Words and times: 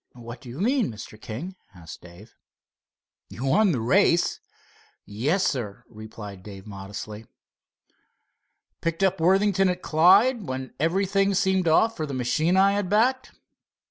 "What 0.15 0.41
do 0.41 0.49
you 0.49 0.59
mean, 0.59 0.91
Mr. 0.91 1.21
King?" 1.21 1.55
asked 1.75 2.01
Dave. 2.01 2.33
"You 3.29 3.45
won 3.45 3.71
the 3.71 3.79
race." 3.79 4.39
"Yes, 5.05 5.45
sir," 5.45 5.83
replied 5.87 6.41
Dave 6.41 6.65
modestly. 6.65 7.27
"Picked 8.81 9.03
up 9.03 9.19
Worthington 9.19 9.69
at 9.69 9.83
Clyde, 9.83 10.47
when 10.47 10.73
everything 10.79 11.35
seemed 11.35 11.67
off 11.67 11.95
for 11.95 12.07
the 12.07 12.15
machine 12.15 12.57
I 12.57 12.81
backed." 12.81 13.33